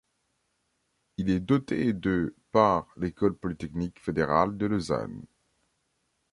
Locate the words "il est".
1.17-1.39